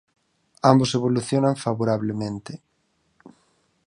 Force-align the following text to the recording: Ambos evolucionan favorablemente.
Ambos 0.71 0.95
evolucionan 0.95 1.55
favorablemente. 1.65 2.53